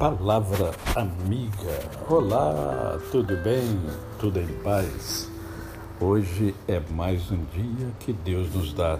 Palavra 0.00 0.70
amiga. 0.96 1.78
Olá, 2.08 2.98
tudo 3.12 3.36
bem? 3.36 3.78
Tudo 4.18 4.40
em 4.40 4.46
paz? 4.46 5.30
Hoje 6.00 6.54
é 6.66 6.80
mais 6.90 7.30
um 7.30 7.44
dia 7.44 7.88
que 7.98 8.10
Deus 8.10 8.50
nos 8.54 8.72
dá 8.72 8.98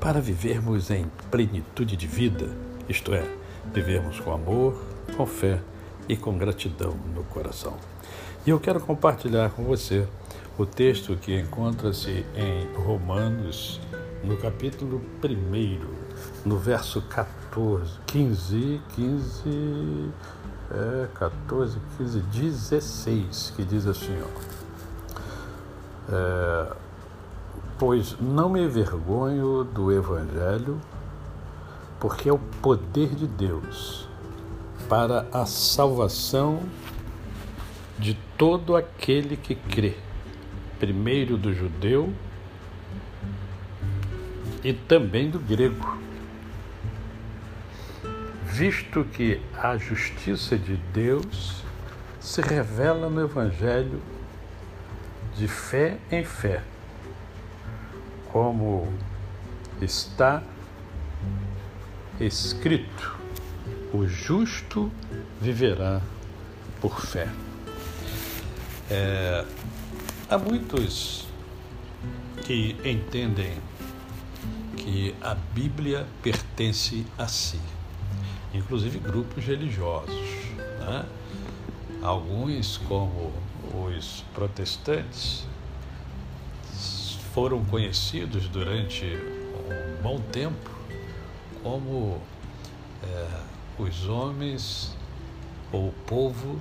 para 0.00 0.20
vivermos 0.20 0.90
em 0.90 1.06
plenitude 1.30 1.96
de 1.96 2.08
vida, 2.08 2.48
isto 2.88 3.14
é, 3.14 3.24
vivermos 3.72 4.18
com 4.18 4.32
amor, 4.32 4.82
com 5.16 5.24
fé 5.24 5.60
e 6.08 6.16
com 6.16 6.36
gratidão 6.36 6.96
no 7.14 7.22
coração. 7.22 7.76
E 8.44 8.50
eu 8.50 8.58
quero 8.58 8.80
compartilhar 8.80 9.50
com 9.50 9.62
você 9.62 10.08
o 10.58 10.66
texto 10.66 11.14
que 11.14 11.38
encontra-se 11.38 12.26
em 12.34 12.82
Romanos, 12.82 13.80
no 14.24 14.36
capítulo 14.38 15.00
1, 15.22 16.44
no 16.44 16.58
verso 16.58 17.00
14, 17.00 17.41
15, 18.06 18.80
15, 18.94 20.10
é, 20.70 21.06
14, 21.14 21.78
15, 21.98 22.20
16, 22.20 23.52
que 23.54 23.64
diz 23.64 23.86
assim, 23.86 24.16
ó. 24.22 24.62
É, 26.10 26.72
pois 27.78 28.16
não 28.18 28.48
me 28.48 28.62
envergonho 28.64 29.64
do 29.64 29.92
Evangelho, 29.92 30.80
porque 32.00 32.28
é 32.28 32.32
o 32.32 32.38
poder 32.38 33.14
de 33.14 33.26
Deus 33.26 34.08
para 34.88 35.26
a 35.32 35.44
salvação 35.44 36.60
de 37.98 38.14
todo 38.36 38.74
aquele 38.74 39.36
que 39.36 39.54
crê, 39.54 39.96
primeiro 40.80 41.36
do 41.36 41.52
judeu 41.52 42.12
e 44.64 44.72
também 44.72 45.30
do 45.30 45.38
grego, 45.38 45.96
visto 48.52 49.02
que 49.04 49.40
a 49.56 49.78
justiça 49.78 50.58
de 50.58 50.76
Deus 50.92 51.64
se 52.20 52.42
revela 52.42 53.08
no 53.08 53.22
Evangelho 53.22 54.02
de 55.34 55.48
fé 55.48 55.96
em 56.10 56.22
fé, 56.22 56.62
como 58.30 58.92
está 59.80 60.42
escrito: 62.20 63.16
o 63.90 64.06
justo 64.06 64.92
viverá 65.40 66.02
por 66.78 67.00
fé. 67.00 67.28
É, 68.90 69.46
há 70.28 70.36
muitos 70.36 71.26
que 72.44 72.76
entendem 72.84 73.56
que 74.76 75.14
a 75.22 75.34
Bíblia 75.34 76.06
pertence 76.22 77.06
a 77.16 77.26
si, 77.26 77.58
inclusive 78.54 78.98
grupos 78.98 79.44
religiosos. 79.44 80.14
Né? 80.80 81.04
Alguns, 82.02 82.78
como 82.88 83.32
os 83.88 84.24
protestantes, 84.34 85.46
foram 87.32 87.64
conhecidos 87.64 88.48
durante 88.48 89.04
um 89.06 90.02
bom 90.02 90.20
tempo 90.20 90.70
como 91.62 92.20
é, 93.02 93.26
os 93.78 94.06
homens 94.08 94.94
ou 95.70 95.88
o 95.88 95.92
povo 96.06 96.60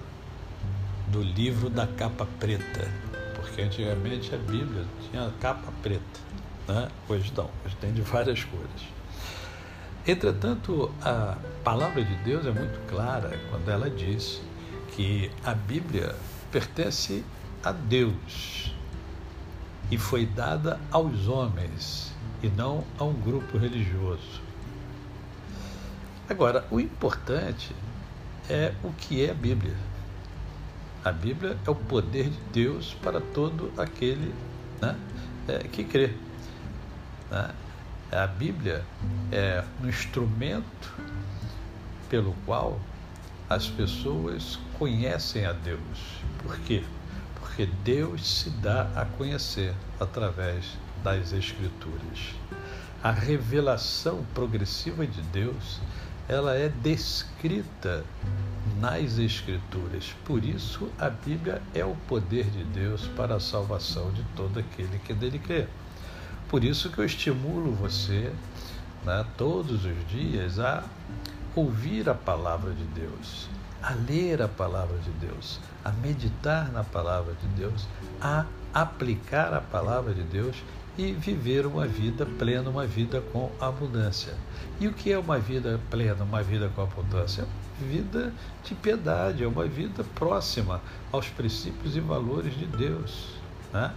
do 1.08 1.22
livro 1.22 1.70
da 1.70 1.86
capa 1.86 2.26
preta, 2.40 2.90
porque 3.36 3.62
antigamente 3.62 4.34
a 4.34 4.38
Bíblia 4.38 4.86
tinha 5.10 5.30
capa 5.42 5.72
preta, 5.82 6.20
né? 6.68 6.88
hoje 7.10 7.34
não, 7.36 7.50
hoje 7.66 7.76
tem 7.82 7.92
de 7.92 8.02
várias 8.02 8.44
cores. 8.46 9.01
Entretanto, 10.06 10.92
a 11.02 11.38
palavra 11.64 12.04
de 12.04 12.16
Deus 12.24 12.46
é 12.48 12.52
muito 12.52 12.80
clara 12.88 13.40
quando 13.52 13.70
ela 13.70 13.88
diz 13.90 14.42
que 14.96 15.30
a 15.44 15.54
Bíblia 15.54 16.16
pertence 16.52 17.24
a 17.64 17.72
Deus 17.72 18.74
e 19.92 19.98
foi 19.98 20.26
dada 20.26 20.80
aos 20.92 21.28
homens 21.28 22.12
e 22.42 22.48
não 22.48 22.84
a 22.98 23.04
um 23.04 23.14
grupo 23.14 23.60
religioso. 23.60 24.42
Agora, 26.28 26.66
o 26.72 26.80
importante 26.80 27.76
é 28.50 28.74
o 28.84 28.92
que 28.94 29.24
é 29.24 29.30
a 29.30 29.36
Bíblia. 29.36 29.76
A 31.06 31.12
Bíblia 31.12 31.58
é 31.66 31.70
o 31.70 31.76
poder 31.76 32.30
de 32.30 32.40
Deus 32.52 32.96
para 33.04 33.22
todo 33.22 33.72
aquele 33.78 34.34
né, 34.82 34.98
é, 35.48 35.60
que 35.60 35.84
crê. 35.84 36.14
Né? 37.30 37.52
A 38.12 38.28
Bíblia 38.28 38.84
é 39.32 39.64
um 39.82 39.88
instrumento 39.88 40.94
pelo 42.10 42.36
qual 42.46 42.78
as 43.50 43.70
pessoas 43.70 44.60
conhecem 44.78 45.46
a 45.46 45.54
Deus. 45.54 45.80
Por 46.44 46.60
quê? 46.60 46.84
Porque 47.40 47.66
Deus 47.86 48.42
se 48.42 48.50
dá 48.50 48.92
a 48.98 49.06
conhecer 49.06 49.74
através 49.98 50.78
das 51.02 51.32
Escrituras. 51.32 52.36
A 53.02 53.12
revelação 53.12 54.26
progressiva 54.34 55.08
de 55.08 55.22
Deus, 55.22 55.80
ela 56.28 56.54
é 56.54 56.68
descrita 56.68 58.04
nas 58.82 59.20
Escrituras. 59.20 60.14
Por 60.26 60.44
isso, 60.44 60.90
a 61.00 61.10
Bíblia 61.10 61.62
é 61.74 61.86
o 61.86 61.96
poder 62.10 62.44
de 62.50 62.66
Deus 62.66 63.08
para 63.16 63.36
a 63.36 63.40
salvação 63.40 64.12
de 64.12 64.24
todo 64.36 64.60
aquele 64.60 65.00
que 65.00 65.14
dele 65.14 65.40
crê. 65.40 65.66
Por 66.52 66.66
isso 66.66 66.90
que 66.90 67.00
eu 67.00 67.06
estimulo 67.06 67.72
você, 67.72 68.32
né, 69.06 69.26
todos 69.38 69.86
os 69.86 70.08
dias, 70.10 70.60
a 70.60 70.84
ouvir 71.56 72.10
a 72.10 72.14
palavra 72.14 72.74
de 72.74 72.84
Deus, 72.84 73.48
a 73.82 73.94
ler 73.94 74.42
a 74.42 74.50
palavra 74.50 74.98
de 75.00 75.10
Deus, 75.12 75.62
a 75.84 75.92
meditar 75.94 76.70
na 76.74 76.84
palavra 76.84 77.34
de 77.42 77.48
Deus, 77.60 77.88
a 78.22 78.46
aplicar 78.74 79.54
a 79.54 79.62
palavra 79.62 80.14
de 80.14 80.24
Deus 80.24 80.58
e 80.98 81.14
viver 81.14 81.66
uma 81.66 81.88
vida 81.88 82.26
plena, 82.38 82.70
uma 82.70 82.86
vida 82.86 83.22
com 83.32 83.50
abundância. 83.58 84.34
E 84.78 84.90
o 84.90 84.94
que 84.94 85.14
é 85.14 85.18
uma 85.18 85.40
vida 85.40 85.80
plena, 85.90 86.26
uma 86.26 86.44
vida 86.44 86.70
com 86.76 86.82
abundância? 86.82 87.48
vida 87.82 88.32
de 88.64 88.76
piedade, 88.76 89.44
é 89.44 89.48
uma 89.48 89.66
vida 89.66 90.04
próxima 90.16 90.82
aos 91.12 91.28
princípios 91.28 91.96
e 91.96 92.00
valores 92.00 92.54
de 92.54 92.66
Deus. 92.66 93.30
Né? 93.74 93.92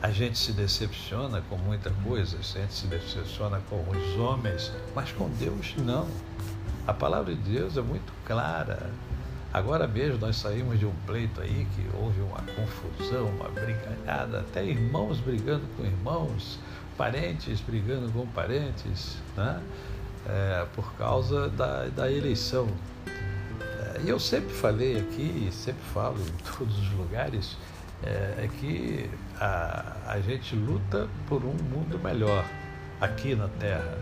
A 0.00 0.10
gente 0.10 0.38
se 0.38 0.52
decepciona 0.52 1.42
com 1.48 1.56
muita 1.56 1.90
coisa, 2.04 2.36
a 2.38 2.42
gente 2.42 2.72
se 2.72 2.86
decepciona 2.86 3.60
com 3.68 3.84
os 3.90 4.16
homens, 4.16 4.72
mas 4.94 5.10
com 5.12 5.28
Deus 5.30 5.74
não. 5.78 6.06
A 6.86 6.94
palavra 6.94 7.34
de 7.34 7.40
Deus 7.40 7.76
é 7.76 7.82
muito 7.82 8.12
clara. 8.24 8.90
Agora 9.52 9.88
mesmo 9.88 10.18
nós 10.18 10.36
saímos 10.36 10.78
de 10.78 10.86
um 10.86 10.94
pleito 11.06 11.40
aí 11.40 11.66
que 11.74 11.96
houve 11.96 12.20
uma 12.20 12.40
confusão, 12.54 13.26
uma 13.26 13.48
brigalhada, 13.48 14.40
até 14.40 14.64
irmãos 14.64 15.18
brigando 15.18 15.64
com 15.76 15.84
irmãos, 15.84 16.58
parentes 16.96 17.60
brigando 17.60 18.10
com 18.12 18.26
parentes, 18.28 19.16
né? 19.36 19.60
É, 20.26 20.66
por 20.74 20.92
causa 20.94 21.48
da, 21.48 21.86
da 21.86 22.10
eleição 22.10 22.68
e 24.04 24.08
eu 24.08 24.20
sempre 24.20 24.54
falei 24.54 24.98
aqui, 25.00 25.48
sempre 25.50 25.82
falo 25.92 26.18
em 26.20 26.56
todos 26.56 26.78
os 26.78 26.92
lugares, 26.92 27.56
é, 28.02 28.44
é 28.44 28.50
que 28.58 29.10
a, 29.40 29.96
a 30.06 30.20
gente 30.20 30.54
luta 30.54 31.08
por 31.28 31.44
um 31.44 31.54
mundo 31.54 31.98
melhor 32.02 32.44
aqui 33.00 33.34
na 33.34 33.48
Terra, 33.48 33.98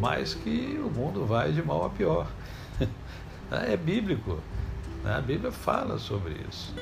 mas 0.00 0.34
que 0.34 0.80
o 0.84 0.90
mundo 0.90 1.24
vai 1.24 1.52
de 1.52 1.62
mal 1.62 1.84
a 1.84 1.90
pior. 1.90 2.26
É 3.50 3.76
bíblico, 3.76 4.40
né? 5.04 5.14
a 5.14 5.20
Bíblia 5.20 5.52
fala 5.52 5.98
sobre 5.98 6.34
isso. 6.48 6.74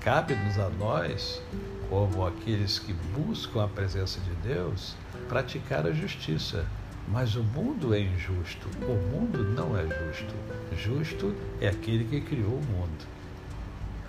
Cabe-nos 0.00 0.58
a 0.58 0.68
nós, 0.70 1.40
como 1.88 2.26
aqueles 2.26 2.78
que 2.78 2.92
buscam 2.92 3.62
a 3.62 3.68
presença 3.68 4.18
de 4.20 4.34
Deus, 4.36 4.96
praticar 5.28 5.86
a 5.86 5.92
justiça 5.92 6.66
mas 7.08 7.34
o 7.34 7.42
mundo 7.42 7.94
é 7.94 8.00
injusto. 8.00 8.68
O 8.82 8.94
mundo 9.10 9.42
não 9.42 9.76
é 9.76 9.82
justo. 9.82 10.34
Justo 10.76 11.34
é 11.60 11.68
aquele 11.68 12.04
que 12.04 12.20
criou 12.20 12.54
o 12.54 12.64
mundo. 12.64 13.06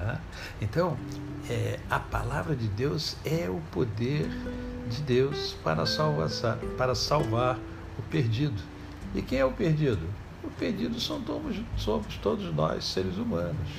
Tá? 0.03 0.19
Então, 0.61 0.97
é, 1.50 1.79
a 1.89 1.97
palavra 1.97 2.53
de 2.55 2.67
Deus 2.67 3.15
é 3.23 3.50
o 3.50 3.61
poder 3.71 4.27
de 4.89 5.01
Deus 5.01 5.55
para 5.63 5.85
salvar, 5.85 6.57
para 6.77 6.94
salvar 6.94 7.57
o 7.97 8.01
perdido. 8.03 8.61
E 9.15 9.21
quem 9.21 9.39
é 9.39 9.45
o 9.45 9.51
perdido? 9.51 10.05
O 10.44 10.50
perdido 10.50 11.00
somos, 11.00 11.57
somos 11.77 12.17
todos 12.17 12.53
nós, 12.53 12.83
seres 12.83 13.15
humanos. 13.17 13.69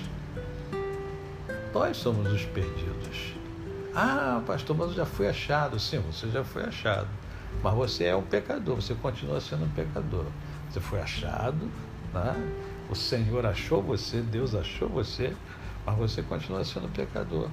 Nós 1.75 1.97
somos 1.99 2.32
os 2.32 2.47
perdidos. 2.47 3.35
Ah, 3.94 4.41
pastor, 4.47 4.76
mas 4.76 4.88
eu 4.88 4.94
já 4.94 5.06
fui 5.06 5.29
achado. 5.29 5.79
Sim, 5.79 5.99
você 5.99 6.31
já 6.31 6.43
foi 6.43 6.65
achado. 6.65 7.09
Mas 7.62 7.75
você 7.75 8.05
é 8.05 8.17
um 8.17 8.23
pecador, 8.23 8.76
você 8.76 8.94
continua 8.94 9.41
sendo 9.43 9.67
um 9.67 9.71
pecador. 9.71 10.25
Você 10.71 10.81
foi 10.81 11.00
achado, 11.00 11.71
né? 12.15 12.35
o 12.88 12.94
Senhor 12.94 13.44
achou 13.47 13.82
você, 13.82 14.21
Deus 14.21 14.55
achou 14.55 14.88
você, 14.88 15.35
mas 15.85 15.97
você 15.97 16.23
continua 16.23 16.65
sendo 16.65 16.89
pecador. 16.93 17.49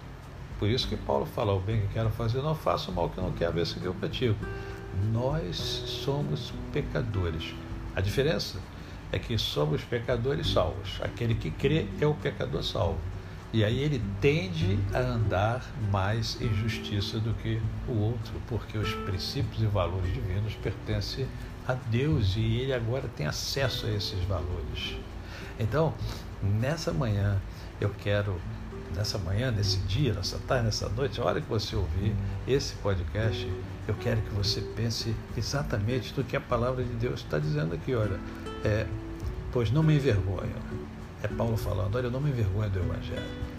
Por 0.60 0.70
isso 0.70 0.88
que 0.88 0.96
Paulo 0.96 1.26
fala: 1.26 1.54
o 1.54 1.60
bem 1.60 1.82
que 1.82 1.88
quero 1.94 2.10
fazer, 2.12 2.42
não 2.42 2.56
faço 2.56 2.92
o 2.92 2.94
mal 2.94 3.10
que 3.10 3.20
não 3.20 3.32
quero 3.32 3.54
ver 3.54 3.66
se 3.66 3.84
eu 3.84 3.94
pratico. 3.94 4.46
Nós 5.12 5.56
somos 5.58 6.54
pecadores. 6.72 7.54
A 7.96 8.02
diferença 8.02 8.60
é 9.12 9.20
que 9.20 9.38
somos 9.38 9.84
pecadores 9.84 10.52
salvos. 10.52 11.00
Aquele 11.02 11.36
que 11.36 11.52
crê 11.52 11.88
é 12.00 12.06
o 12.06 12.14
pecador 12.14 12.64
salvo. 12.64 13.00
E 13.54 13.66
aí 13.66 13.80
ele 13.80 14.02
tende 14.22 14.80
a 14.94 15.00
andar 15.00 15.66
mais 15.92 16.40
em 16.40 16.54
justiça 16.56 17.20
do 17.20 17.34
que 17.34 17.62
o 17.88 17.98
outro, 17.98 18.34
porque 18.48 18.78
os 18.78 18.94
princípios 18.94 19.62
e 19.62 19.66
valores 19.66 20.14
divinos 20.14 20.54
pertencem 20.56 21.28
a 21.68 21.74
Deus 21.74 22.36
e 22.38 22.60
ele 22.60 22.74
agora 22.74 23.10
tem 23.10 23.28
acesso 23.28 23.88
a 23.88 23.92
esses 23.92 24.24
valores. 24.24 24.96
Então, 25.60 25.94
nessa 26.42 26.94
manhã, 26.94 27.42
eu 27.82 27.90
quero, 27.90 28.40
nessa 28.96 29.18
manhã, 29.18 29.52
nesse 29.52 29.78
dia, 29.80 30.14
nessa 30.14 30.38
tarde, 30.48 30.66
nessa 30.66 30.88
noite, 30.88 31.20
a 31.20 31.26
hora 31.26 31.42
que 31.42 31.50
você 31.50 31.76
ouvir 31.76 32.16
esse 32.48 32.76
podcast, 32.76 33.52
eu 33.88 33.96
quero 33.96 34.22
que 34.22 34.30
você 34.30 34.62
pense 34.62 35.16
exatamente 35.36 36.14
do 36.14 36.24
que 36.24 36.38
a 36.38 36.42
palavra 36.42 36.84
de 36.84 36.94
Deus 36.94 37.22
está 37.22 37.40
dizendo 37.40 37.74
aqui. 37.74 37.96
Olha, 37.96 38.20
é, 38.64 38.86
pois 39.52 39.72
não 39.72 39.82
me 39.82 39.96
envergonho. 39.96 40.54
É 41.24 41.28
Paulo 41.28 41.58
falando: 41.58 41.96
olha, 41.96 42.06
eu 42.06 42.12
não 42.12 42.22
me 42.22 42.30
envergonho 42.30 42.70
do 42.70 42.80
Evangelho. 42.80 43.52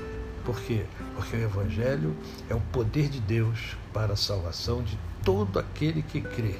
Por 0.44 0.58
quê? 0.60 0.86
Porque 1.16 1.36
o 1.36 1.40
Evangelho 1.40 2.16
é 2.48 2.54
o 2.54 2.60
poder 2.72 3.08
de 3.08 3.20
Deus 3.20 3.76
para 3.92 4.14
a 4.14 4.16
salvação 4.16 4.82
de 4.82 4.98
todo 5.24 5.58
aquele 5.58 6.02
que 6.02 6.20
crê. 6.20 6.56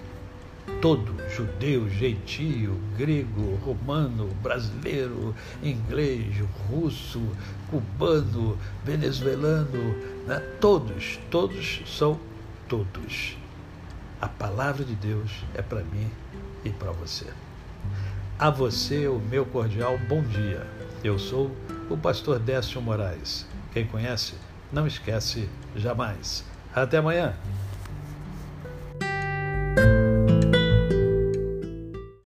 Todo, 0.81 1.15
judeu, 1.31 1.89
gentio, 1.89 2.79
grego, 2.97 3.57
romano, 3.65 4.29
brasileiro, 4.43 5.35
inglês, 5.63 6.35
russo, 6.69 7.21
cubano, 7.71 8.59
venezuelano, 8.85 9.95
né? 10.27 10.39
todos, 10.61 11.19
todos 11.31 11.83
são 11.87 12.19
todos. 12.69 13.37
A 14.21 14.29
palavra 14.29 14.85
de 14.85 14.95
Deus 14.95 15.45
é 15.55 15.63
para 15.63 15.83
mim 15.83 16.09
e 16.65 16.71
para 16.71 16.93
você. 16.93 17.27
A 18.39 18.51
você 18.51 19.07
o 19.09 19.19
meu 19.19 19.45
cordial 19.45 19.99
bom 20.09 20.23
dia. 20.23 20.67
Eu 21.03 21.19
sou 21.19 21.51
o 21.91 21.97
pastor 21.97 22.39
Décio 22.39 22.81
Moraes. 22.81 23.47
Quem 23.73 23.87
conhece, 23.87 24.35
não 24.73 24.87
esquece 24.87 25.49
jamais. 25.77 26.45
Até 26.75 26.99
amanhã. 26.99 27.35